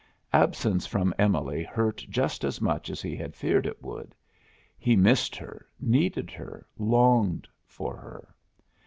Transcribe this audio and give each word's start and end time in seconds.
Absence 0.33 0.87
from 0.87 1.13
Emily 1.19 1.61
hurt 1.63 1.97
just 2.09 2.43
as 2.43 2.59
much 2.59 2.89
as 2.89 3.03
he 3.03 3.15
had 3.15 3.35
feared 3.35 3.67
it 3.67 3.83
would. 3.83 4.15
He 4.79 4.95
missed 4.95 5.35
her, 5.35 5.67
needed 5.79 6.31
her, 6.31 6.65
longed 6.79 7.47
for 7.67 7.95
her. 7.97 8.33